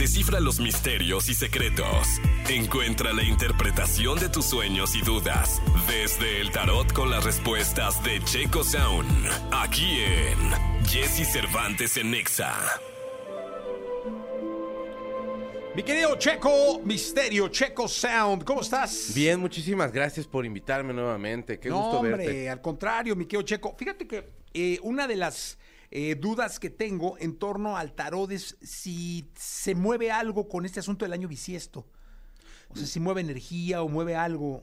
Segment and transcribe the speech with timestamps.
[0.00, 2.22] Descifra los misterios y secretos.
[2.48, 8.18] Encuentra la interpretación de tus sueños y dudas desde el tarot con las respuestas de
[8.24, 9.28] Checo Sound.
[9.52, 12.56] Aquí en Jesse Cervantes en Nexa.
[15.76, 19.12] Mi querido Checo, Misterio, Checo Sound, ¿cómo estás?
[19.14, 21.60] Bien, muchísimas gracias por invitarme nuevamente.
[21.60, 22.48] Qué no, gusto hombre, verte.
[22.48, 23.76] al contrario, mi querido Checo.
[23.78, 24.24] Fíjate que
[24.54, 25.58] eh, una de las
[25.90, 30.80] eh, dudas que tengo en torno al tarot es si se mueve algo con este
[30.80, 31.86] asunto del año bisiesto.
[32.68, 34.62] O sea, si mueve energía o mueve algo.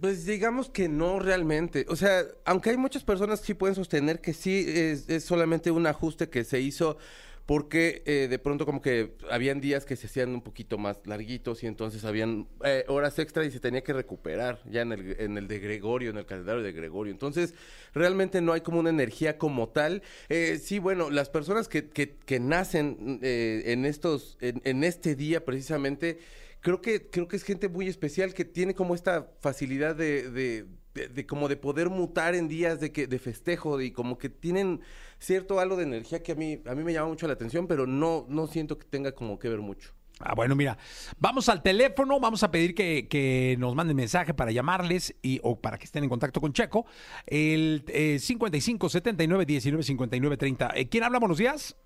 [0.00, 1.86] Pues digamos que no realmente.
[1.88, 5.86] O sea, aunque hay muchas personas que sí pueden sostener que sí es solamente un
[5.86, 6.98] ajuste que se hizo
[7.46, 11.62] porque eh, de pronto como que habían días que se hacían un poquito más larguitos
[11.62, 15.36] y entonces habían eh, horas extra y se tenía que recuperar ya en el, en
[15.36, 17.12] el de Gregorio, en el calendario de Gregorio.
[17.12, 17.54] Entonces,
[17.92, 20.02] realmente no hay como una energía como tal.
[20.28, 25.14] Eh, sí, bueno, las personas que, que, que nacen eh, en estos, en, en este
[25.14, 26.18] día precisamente,
[26.64, 30.64] creo que, creo que es gente muy especial que tiene como esta facilidad de, de,
[30.94, 34.28] de- de como de poder mutar en días de que, de festejo y como que
[34.28, 34.80] tienen
[35.18, 37.86] cierto halo de energía que a mí, a mí me llama mucho la atención, pero
[37.86, 39.92] no, no siento que tenga como que ver mucho.
[40.20, 40.78] Ah, bueno, mira,
[41.18, 45.60] vamos al teléfono, vamos a pedir que, que nos manden mensaje para llamarles y, o
[45.60, 46.86] para que estén en contacto con Checo.
[47.26, 50.70] El eh, 55 79 19 59 30.
[50.76, 51.18] Eh, ¿Quién habla?
[51.18, 51.76] Buenos días.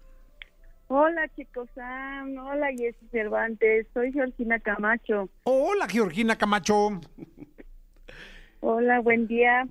[0.88, 2.36] Hola chicos, Sam.
[2.38, 5.28] hola Jessy Cervantes, soy Georgina Camacho.
[5.44, 7.00] Hola, Georgina Camacho.
[8.60, 9.66] Hola, buen día.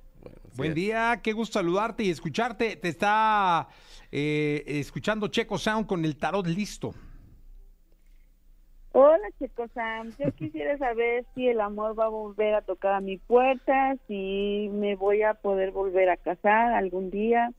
[0.56, 2.76] Buen día, qué gusto saludarte y escucharte.
[2.76, 3.68] Te está
[4.10, 6.94] eh, escuchando Checo Sound con el tarot listo.
[8.92, 10.12] Hola chicos, Sam.
[10.18, 14.70] yo quisiera saber si el amor va a volver a tocar a mi puerta, si
[14.72, 17.52] me voy a poder volver a casar algún día.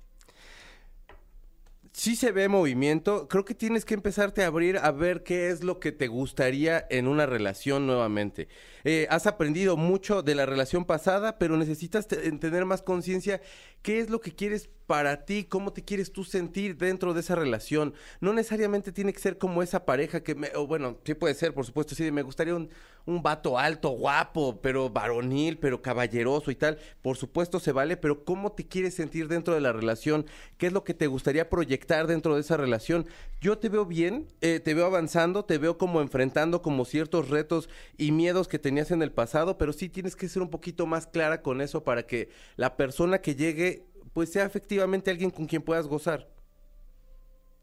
[1.99, 5.65] Sí se ve movimiento, creo que tienes que empezarte a abrir a ver qué es
[5.65, 8.47] lo que te gustaría en una relación nuevamente.
[8.85, 13.41] Eh, has aprendido mucho de la relación pasada, pero necesitas te- tener más conciencia
[13.81, 17.35] qué es lo que quieres para ti, cómo te quieres tú sentir dentro de esa
[17.35, 17.93] relación.
[18.21, 21.65] No necesariamente tiene que ser como esa pareja que, me, bueno, sí puede ser, por
[21.65, 22.69] supuesto, sí, me gustaría un,
[23.09, 26.77] un vato alto, guapo, pero varonil, pero caballeroso y tal.
[27.01, 30.25] Por supuesto se vale, pero ¿cómo te quieres sentir dentro de la relación?
[30.57, 33.07] ¿Qué es lo que te gustaría proyectar dentro de esa relación?
[33.41, 37.69] Yo te veo bien, eh, te veo avanzando, te veo como enfrentando como ciertos retos
[37.97, 41.07] y miedos que tenías en el pasado, pero sí tienes que ser un poquito más
[41.07, 45.61] clara con eso para que la persona que llegue pues sea efectivamente alguien con quien
[45.61, 46.27] puedas gozar.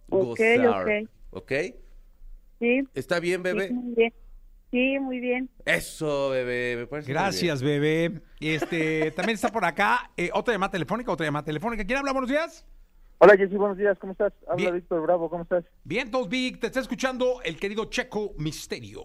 [0.09, 1.09] Ok, Gozar, ok.
[1.31, 1.53] ¿Ok?
[2.59, 3.69] Sí, ¿Está bien, bebé?
[3.69, 4.15] sí, muy bien.
[4.71, 5.49] Sí, muy bien.
[5.65, 8.21] Eso, bebé, me parece muy Gracias, bebé.
[8.41, 11.85] Este, también está por acá eh, otra llamada telefónica, otra llamada telefónica.
[11.85, 12.13] ¿Quién habla?
[12.13, 12.67] Buenos días.
[13.19, 14.35] Hola Jessy, buenos días, ¿cómo estás?
[14.43, 14.75] Habla Bien.
[14.75, 15.65] Víctor Bravo, ¿cómo estás?
[15.85, 19.05] Bien, todos Vic, te está escuchando el querido Checo Misterio.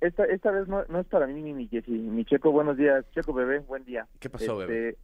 [0.00, 3.04] Esta, esta vez no, no es para mí ni mi Jessy, mi Checo, buenos días,
[3.14, 4.08] Checo bebé, buen día.
[4.20, 4.96] ¿Qué pasó, Este, bebé?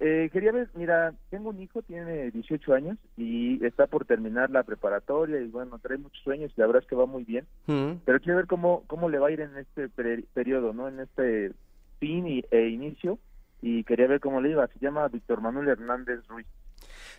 [0.00, 4.62] Eh, quería ver, mira, tengo un hijo, tiene 18 años y está por terminar la
[4.64, 8.00] preparatoria y bueno, trae muchos sueños y la verdad es que va muy bien, Mm.
[8.04, 10.88] pero quiero ver cómo, cómo le va a ir en este peri- periodo, ¿no?
[10.88, 11.52] En este
[12.00, 13.18] fin y, e inicio
[13.62, 16.46] y quería ver cómo le iba, se llama Víctor Manuel Hernández Ruiz.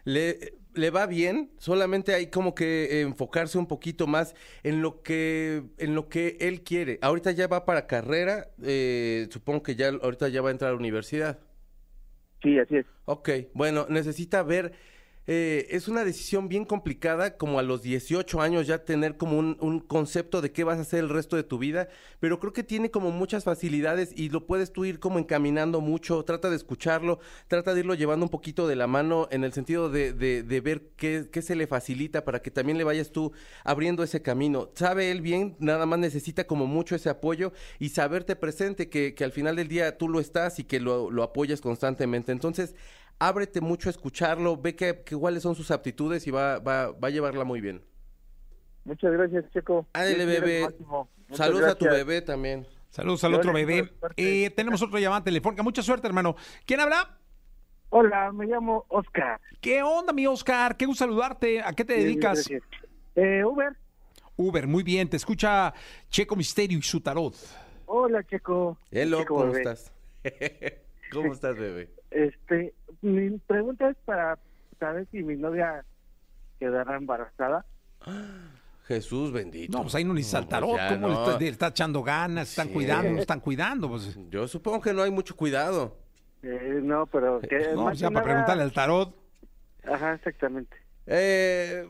[0.04, 5.64] Le, le va bien, solamente hay como que enfocarse un poquito más en lo que
[5.80, 7.00] en lo que él quiere.
[7.02, 10.74] Ahorita ya va para carrera, eh, supongo que ya ahorita ya va a entrar a
[10.74, 11.40] la universidad.
[12.42, 12.86] Sí, así es.
[13.06, 14.74] Ok, bueno, necesita ver,
[15.28, 19.58] eh, es una decisión bien complicada, como a los 18 años ya tener como un,
[19.60, 21.88] un concepto de qué vas a hacer el resto de tu vida,
[22.20, 26.24] pero creo que tiene como muchas facilidades y lo puedes tú ir como encaminando mucho,
[26.24, 29.90] trata de escucharlo, trata de irlo llevando un poquito de la mano en el sentido
[29.90, 33.32] de, de, de ver qué, qué se le facilita para que también le vayas tú
[33.64, 34.70] abriendo ese camino.
[34.76, 39.24] Sabe él bien, nada más necesita como mucho ese apoyo y saberte presente que, que
[39.24, 42.32] al final del día tú lo estás y que lo, lo apoyas constantemente.
[42.32, 42.76] Entonces,
[43.20, 47.08] ábrete mucho a escucharlo, ve que, que cuáles son sus aptitudes y va, va, va
[47.08, 47.84] a llevarla muy bien.
[48.84, 49.88] Muchas gracias, Checo.
[49.94, 50.68] Ándale, bebé.
[51.32, 52.68] Saludos a tu bebé también.
[52.90, 53.92] Saludos al otro bebé.
[54.16, 55.64] Eh, tenemos otra llamada telefónica.
[55.64, 56.36] Mucha suerte, hermano.
[56.66, 57.18] ¿Quién habla?
[57.90, 59.42] Hola, me llamo Oscar.
[59.60, 60.78] ¿Qué onda, mi Oscar?
[60.78, 61.62] Qué gusto saludarte.
[61.62, 62.48] ¿A qué te dedicas?
[62.48, 62.64] Gracias.
[63.16, 63.76] Eh, Uber.
[64.38, 65.10] Uber, muy bien.
[65.10, 65.74] Te escucha
[66.10, 67.36] Checo Misterio y su tarot.
[67.88, 68.78] Hola, Checo.
[68.92, 69.60] Hello, Checo, ¿cómo bebé.
[69.62, 69.92] estás?
[71.12, 71.90] ¿Cómo estás, bebé?
[72.12, 74.38] Este, mi pregunta es para
[74.80, 75.84] saber si mi novia
[76.60, 77.66] quedará embarazada.
[78.88, 79.78] Jesús bendito.
[79.78, 80.78] No, pues ahí no necesita el pues tarot.
[80.78, 81.24] ya ¿Cómo le, no.
[81.26, 82.50] está, le está echando ganas?
[82.50, 82.74] Están Sí.
[82.74, 83.90] cuidando, no están cuidando.
[83.90, 85.98] Pues, Yo supongo que no hay mucho cuidado.
[86.44, 89.16] Eh, no, pero que no, pues ya que para nada- preguntarle al tarot.
[89.84, 90.78] Ajá, exactamente.
[91.08, 91.88] Eh,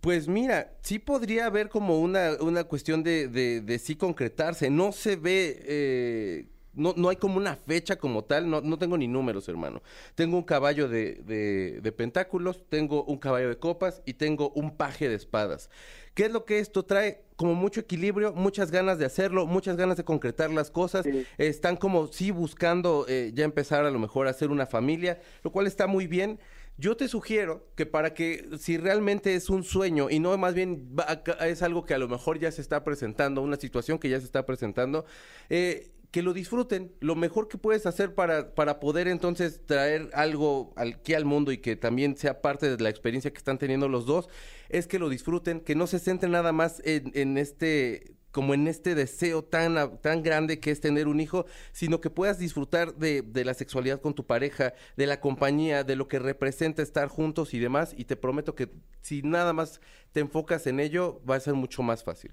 [0.00, 4.70] Pues mira, sí podría haber como una, una cuestión de, de, de sí concretarse.
[4.70, 6.46] No se ve, eh,
[6.78, 9.82] no, no hay como una fecha como tal, no, no tengo ni números, hermano.
[10.14, 14.76] Tengo un caballo de, de, de pentáculos, tengo un caballo de copas y tengo un
[14.76, 15.68] paje de espadas.
[16.14, 17.22] ¿Qué es lo que esto trae?
[17.36, 21.04] Como mucho equilibrio, muchas ganas de hacerlo, muchas ganas de concretar las cosas.
[21.04, 21.24] Sí.
[21.36, 25.52] Están como sí buscando eh, ya empezar a lo mejor a hacer una familia, lo
[25.52, 26.40] cual está muy bien.
[26.80, 30.88] Yo te sugiero que para que si realmente es un sueño y no más bien
[30.96, 34.08] va a- es algo que a lo mejor ya se está presentando, una situación que
[34.08, 35.04] ya se está presentando,
[35.50, 36.92] eh, que lo disfruten.
[37.00, 41.52] Lo mejor que puedes hacer para, para poder entonces traer algo al- aquí al mundo
[41.52, 44.28] y que también sea parte de la experiencia que están teniendo los dos,
[44.68, 48.68] es que lo disfruten, que no se centren nada más en, en este como en
[48.68, 53.22] este deseo tan, tan grande que es tener un hijo, sino que puedas disfrutar de,
[53.22, 57.54] de la sexualidad con tu pareja, de la compañía, de lo que representa estar juntos
[57.54, 57.94] y demás.
[57.96, 58.68] Y te prometo que
[59.00, 59.80] si nada más
[60.12, 62.32] te enfocas en ello, va a ser mucho más fácil.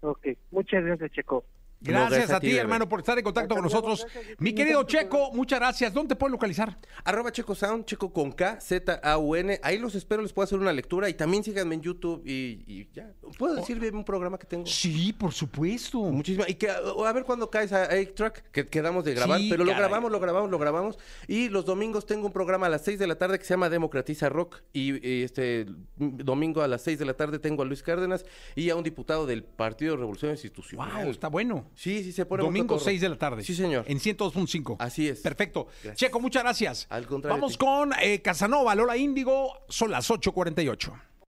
[0.00, 1.44] Ok, muchas gracias, Checo.
[1.80, 2.60] Gracias gracias a a ti, bebé.
[2.60, 4.06] hermano, por estar en contacto con nosotros.
[4.12, 4.40] gracias.
[4.40, 5.94] Mi querido Checo, muchas gracias.
[5.94, 6.78] ¿Dónde te pueden localizar?
[7.04, 9.60] Arroba Checo Sound, Checo con K, Z, A, U, N.
[9.62, 12.88] Ahí los espero, les puedo hacer una lectura y también síganme en YouTube y, y
[12.92, 13.12] ya.
[13.38, 14.66] ¿Puedo decir de un programa que tengo?
[14.66, 16.00] Sí, por supuesto.
[16.00, 16.48] Muchísimas.
[16.48, 19.38] Y que a, a ver cuándo caes a 8-Track, que quedamos de grabar.
[19.38, 20.98] Sí, pero lo grabamos, lo grabamos, lo grabamos.
[21.26, 23.68] Y los domingos tengo un programa a las 6 de la tarde que se llama
[23.68, 24.62] Democratiza Rock.
[24.72, 25.66] Y, y este
[25.96, 28.24] domingo a las 6 de la tarde tengo a Luis Cárdenas
[28.56, 31.04] y a un diputado del Partido de Revolución Institucional.
[31.04, 31.67] Wow, está bueno.
[31.74, 32.84] Sí, sí, se pone Domingo cotorro.
[32.84, 33.44] 6 de la tarde.
[33.44, 33.84] Sí, señor.
[33.88, 34.76] En 102.5.
[34.78, 35.20] Así es.
[35.20, 35.66] Perfecto.
[35.82, 35.96] Gracias.
[35.96, 36.86] Checo, muchas gracias.
[36.90, 39.52] Al contrario, Vamos con eh, Casanova, Lola Índigo.
[39.68, 40.92] Son las 8.48.